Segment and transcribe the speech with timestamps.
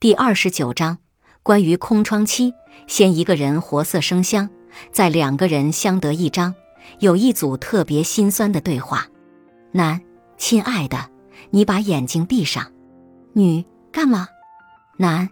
[0.00, 0.98] 第二十九章，
[1.42, 2.54] 关于空窗期。
[2.86, 4.48] 先一个人活色生香，
[4.92, 6.54] 再两个人相得益彰。
[7.00, 9.08] 有一组特别心酸的对话：
[9.72, 10.00] 男，
[10.36, 11.10] 亲爱的，
[11.50, 12.70] 你把眼睛闭上。
[13.32, 14.28] 女，干嘛？
[14.98, 15.28] 男，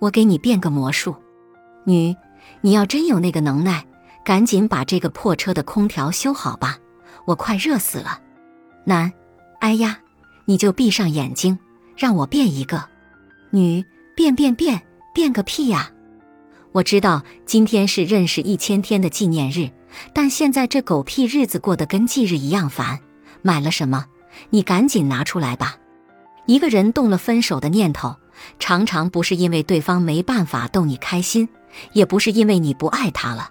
[0.00, 1.16] 我给你变个魔术。
[1.84, 2.14] 女，
[2.60, 3.86] 你要真有那个能耐，
[4.22, 6.76] 赶紧把这个破车的空调修好吧，
[7.24, 8.20] 我快热死了。
[8.84, 9.10] 男，
[9.60, 9.98] 哎呀，
[10.44, 11.58] 你就闭上眼睛，
[11.96, 12.86] 让我变一个。
[13.48, 13.82] 女。
[14.20, 14.82] 变变变
[15.14, 15.90] 变个屁呀！
[16.72, 19.70] 我知道今天是认识一千天的纪念日，
[20.12, 23.00] 但现在这狗屁日子过得跟忌日一样烦。
[23.40, 24.04] 买了什么？
[24.50, 25.76] 你赶紧拿出来吧！
[26.44, 28.14] 一个人动了分手的念头，
[28.58, 31.48] 常常不是因为对方没办法逗你开心，
[31.94, 33.48] 也不是因为你不爱他了，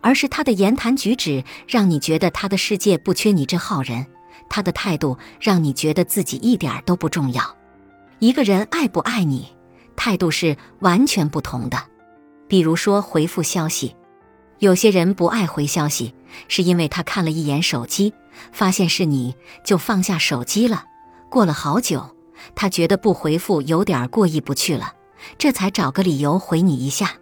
[0.00, 4.06] 而是他的言谈举止让你觉得他的世界不缺你这号人，
[4.48, 7.54] 他的态度让你觉得自己一点都不重要。
[8.18, 9.54] 一个人爱不爱你？
[10.06, 11.82] 态度是完全不同的。
[12.46, 13.96] 比如说回复消息，
[14.60, 16.14] 有些人不爱回消息，
[16.46, 18.14] 是因为他看了一眼手机，
[18.52, 20.84] 发现是你就放下手机了。
[21.28, 22.14] 过了好久，
[22.54, 24.92] 他觉得不回复有点过意不去了，
[25.38, 27.14] 这才找个理由回你一下。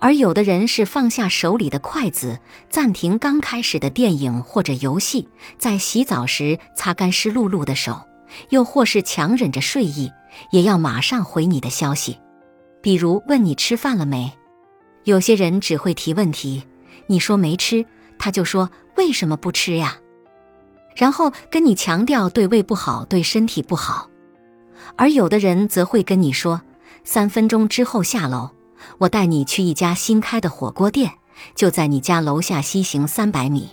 [0.00, 8.00] 而有的人是放下手里的筷子，暂停刚开始的电影或者游戏，在洗澡时擦干湿漉漉的手，
[8.48, 10.10] 又或是强忍着睡意。
[10.50, 12.18] 也要马上回你的消息，
[12.80, 14.32] 比如问你吃饭了没。
[15.04, 16.62] 有些人只会提问题，
[17.06, 17.84] 你说没吃，
[18.18, 19.98] 他就说为什么不吃呀？
[20.94, 24.08] 然后跟你强调对胃不好，对身体不好。
[24.96, 26.60] 而有的人则会跟你说，
[27.02, 28.50] 三分钟之后下楼，
[28.98, 31.10] 我带你去一家新开的火锅店，
[31.54, 33.70] 就在你家楼下西行三百米。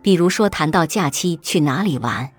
[0.00, 2.30] 比如说谈到假期去哪里玩。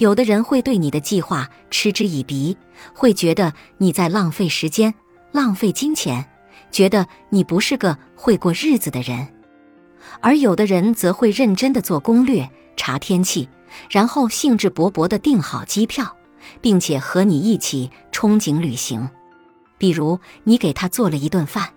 [0.00, 2.56] 有的人会对你的计划嗤之以鼻，
[2.94, 4.94] 会觉得你在浪费时间、
[5.30, 6.26] 浪费金钱，
[6.70, 9.26] 觉得你不是个会过日子的人；
[10.22, 12.48] 而有的人则会认真的做攻略、
[12.78, 13.46] 查天气，
[13.90, 16.16] 然后兴致勃勃的订好机票，
[16.62, 19.06] 并且和你一起憧憬旅行。
[19.76, 21.74] 比如你给他做了一顿饭，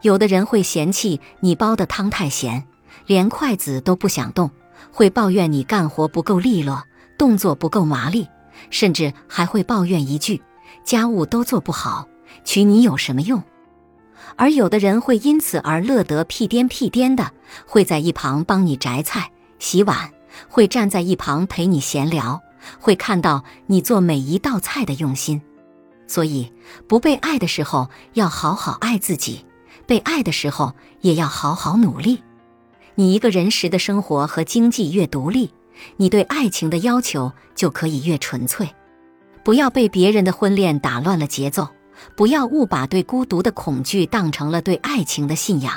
[0.00, 2.66] 有的人会嫌弃你煲的汤太咸，
[3.06, 4.50] 连筷子都不想动，
[4.90, 6.82] 会抱怨你干活不够利落。
[7.22, 8.26] 动作不够麻利，
[8.68, 10.42] 甚至还会抱怨一句
[10.82, 12.08] ：“家务都做不好，
[12.42, 13.40] 娶你有什么用？”
[14.34, 17.30] 而有的人会因此而乐得屁颠屁颠的，
[17.64, 19.30] 会在一旁帮你摘菜、
[19.60, 20.10] 洗碗，
[20.48, 22.40] 会站在一旁陪你闲聊，
[22.80, 25.40] 会看到你做每一道菜的用心。
[26.08, 26.52] 所以，
[26.88, 29.46] 不被爱的时候要好好爱自己，
[29.86, 32.20] 被爱的时候也要好好努力。
[32.96, 35.52] 你一个人时的生活和经济越独立。
[35.96, 38.68] 你对爱情的要求就可以越纯粹，
[39.44, 41.68] 不要被别人的婚恋打乱了节奏，
[42.16, 45.72] 不要误把对孤独的恐惧当成了对爱情的信仰，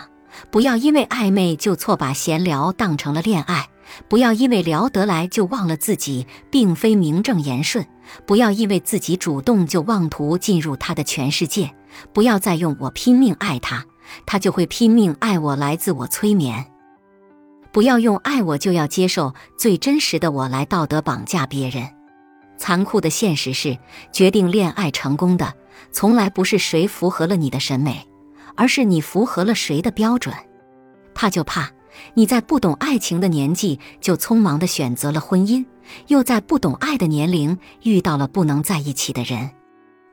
[0.51, 3.69] 不要因为暧昧就错把闲聊当成了恋爱，
[4.07, 7.85] 不要因为聊得来就忘了自己并非名正言顺，
[8.25, 11.73] 不要因为自己主动就妄图进入他的全世界，
[12.13, 13.85] 不要再用我拼命爱他，
[14.25, 16.65] 他就会拼命爱我来自我催眠。
[17.75, 21.85] 不要用爱我就要接受最真实的我来道德绑架别人。
[22.57, 23.77] 残酷的现实是，
[24.13, 25.53] 决定恋爱成功的
[25.91, 28.07] 从来不是谁符合了你的审美，
[28.55, 30.33] 而是你符合了谁的标准。
[31.13, 31.69] 怕就怕
[32.13, 35.65] 你在不懂爱情的年纪就匆忙的选择了婚姻，
[36.07, 39.51] 又在不懂爱的年龄遇到了不能在一起的人。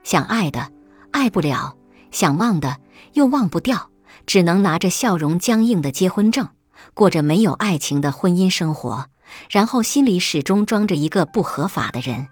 [0.03, 0.69] 想爱的
[1.13, 1.77] 爱不了，
[2.11, 2.79] 想忘的
[3.13, 3.89] 又忘不掉，
[4.27, 6.49] 只能拿着笑容僵硬的结婚证。
[6.95, 9.07] 过着没有爱情的婚姻生活，
[9.51, 12.29] 然后心里始终装着一个不合法的人。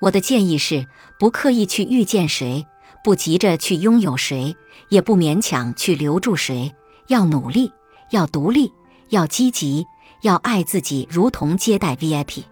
[0.00, 0.86] 我的建议是：
[1.18, 2.66] 不刻意去遇见谁，
[3.04, 4.56] 不急着去拥有谁，
[4.88, 6.74] 也不勉强去留住谁。
[7.08, 7.72] 要努力，
[8.10, 8.72] 要独立，
[9.08, 9.84] 要积极，
[10.22, 12.44] 要爱自己，如同接待 VIP。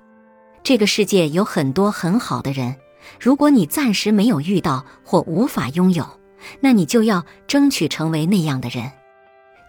[0.64, 2.76] 这个世界有很多很好的人，
[3.18, 6.18] 如果你暂时没有遇到或无法拥有，
[6.60, 8.92] 那你就要争取成为那样的人。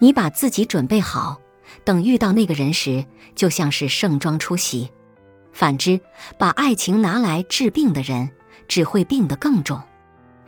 [0.01, 1.39] 你把自己准备好。
[1.83, 3.05] 等遇到那个人时，
[3.35, 4.89] 就像是盛装出席；
[5.53, 5.99] 反之，
[6.37, 8.29] 把爱情拿来治病的人，
[8.67, 9.81] 只会病得更重。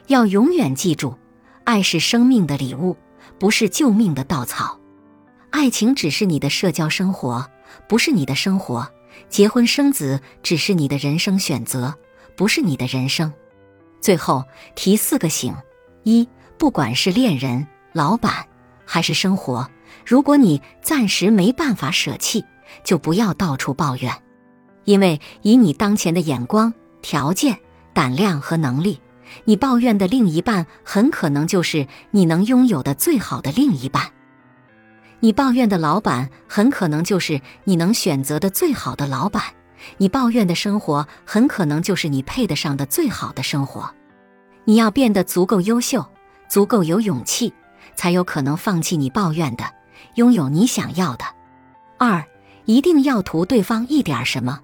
[0.07, 1.17] 要永远记住，
[1.63, 2.97] 爱是生命的礼物，
[3.39, 4.79] 不是救命的稻草。
[5.51, 7.49] 爱情只是你的社交生活，
[7.87, 8.83] 不是你的生活；
[9.29, 11.93] 结婚生子只是你的人生选择，
[12.35, 13.31] 不是你的人生。
[13.99, 14.43] 最后
[14.75, 15.53] 提四个醒：
[16.03, 16.27] 一，
[16.57, 18.47] 不管是恋人、老板，
[18.85, 19.69] 还是生活。
[20.05, 22.43] 如果你暂时没办法舍弃，
[22.83, 24.13] 就不要到处抱怨，
[24.85, 27.57] 因为以你当前的眼光、条件、
[27.93, 28.99] 胆量和能力，
[29.45, 34.11] 你抱怨的另一半很可能就是你能拥有的最好的另一半。
[35.19, 39.43] 你抱怨的老板很可能就是你能选择的最好的老板。
[39.97, 43.91] 你抱怨的生活很可能就是你配得上的最好的生活。
[44.63, 46.05] 你要变得足够优秀，
[46.47, 47.51] 足够有勇气，
[47.95, 49.63] 才有可能放弃你抱怨的，
[50.15, 51.25] 拥有你想要的。
[51.97, 52.23] 二，
[52.65, 54.59] 一定要图对方一点什么，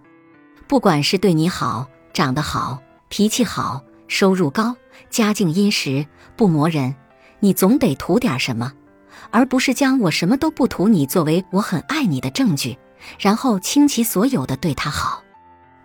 [0.68, 2.80] 不管是对你好、长得好、
[3.10, 3.84] 脾气好。
[4.10, 4.74] 收入高，
[5.10, 6.08] 家境殷实，
[6.38, 6.96] 不磨人，
[7.42, 8.72] 你总得图点什么，
[9.32, 12.78] 而不是将我什么都不图你作为我很爱你的证据，
[13.20, 15.24] 然后倾其所有的对他好。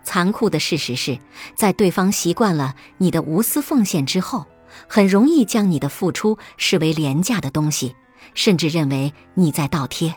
[0.05, 1.19] 残酷的事实是，
[1.53, 4.45] 在对方习惯了你的无私奉献之后，
[4.87, 7.93] 很容易将你的付出视为廉价的东西，
[8.33, 10.13] 甚至认为你在倒贴。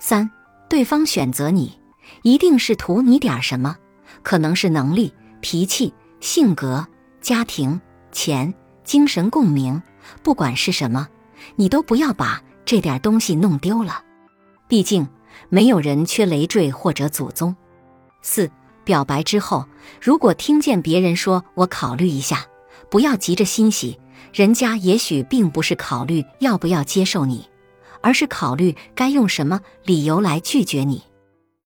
[0.00, 0.30] 三，
[0.68, 1.78] 对方选择你，
[2.22, 3.76] 一定是图你点什么，
[4.22, 6.86] 可能是能力、脾气、性格。
[7.20, 7.80] 家庭、
[8.10, 8.52] 钱、
[8.82, 9.80] 精神共鸣，
[10.24, 11.06] 不管是什么，
[11.54, 14.02] 你都不要把这点东西弄丢了。
[14.66, 15.06] 毕竟
[15.48, 17.54] 没有人缺累赘或者祖宗。
[18.22, 18.50] 四
[18.82, 19.64] 表白之后，
[20.00, 22.44] 如果听见别人说“我考虑一下”，
[22.90, 24.00] 不要急着欣喜，
[24.32, 27.46] 人家也许并不是考虑要不要接受你，
[28.00, 31.02] 而是考虑该用什么理由来拒绝你。